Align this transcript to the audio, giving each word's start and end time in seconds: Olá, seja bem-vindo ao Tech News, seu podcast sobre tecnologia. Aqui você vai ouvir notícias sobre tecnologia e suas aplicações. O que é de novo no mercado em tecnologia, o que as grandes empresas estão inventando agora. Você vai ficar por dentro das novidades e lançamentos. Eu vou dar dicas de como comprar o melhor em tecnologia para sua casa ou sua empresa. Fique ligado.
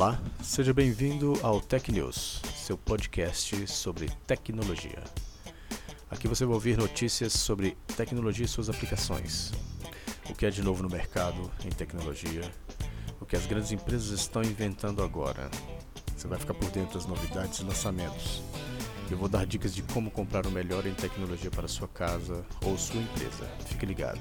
Olá, 0.00 0.16
seja 0.44 0.72
bem-vindo 0.72 1.36
ao 1.42 1.60
Tech 1.60 1.90
News, 1.90 2.40
seu 2.54 2.78
podcast 2.78 3.66
sobre 3.66 4.08
tecnologia. 4.28 5.02
Aqui 6.08 6.28
você 6.28 6.46
vai 6.46 6.54
ouvir 6.54 6.78
notícias 6.78 7.32
sobre 7.32 7.76
tecnologia 7.96 8.44
e 8.44 8.48
suas 8.48 8.70
aplicações. 8.70 9.50
O 10.30 10.34
que 10.36 10.46
é 10.46 10.50
de 10.50 10.62
novo 10.62 10.84
no 10.84 10.88
mercado 10.88 11.50
em 11.64 11.70
tecnologia, 11.70 12.48
o 13.20 13.26
que 13.26 13.34
as 13.34 13.44
grandes 13.46 13.72
empresas 13.72 14.10
estão 14.20 14.40
inventando 14.40 15.02
agora. 15.02 15.50
Você 16.16 16.28
vai 16.28 16.38
ficar 16.38 16.54
por 16.54 16.70
dentro 16.70 16.96
das 16.96 17.08
novidades 17.08 17.58
e 17.58 17.64
lançamentos. 17.64 18.40
Eu 19.10 19.18
vou 19.18 19.28
dar 19.28 19.44
dicas 19.44 19.74
de 19.74 19.82
como 19.82 20.12
comprar 20.12 20.46
o 20.46 20.50
melhor 20.52 20.86
em 20.86 20.94
tecnologia 20.94 21.50
para 21.50 21.66
sua 21.66 21.88
casa 21.88 22.46
ou 22.64 22.78
sua 22.78 23.00
empresa. 23.00 23.50
Fique 23.66 23.84
ligado. 23.84 24.20